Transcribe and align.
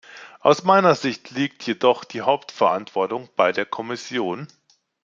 Aus 0.39 0.63
meiner 0.63 0.95
Sicht 0.95 1.29
liegt 1.29 1.61
jedoch 1.67 2.03
die 2.05 2.21
Hauptverantwortung 2.21 3.29
bei 3.35 3.51
der 3.51 3.67
Kommission. 3.67 4.47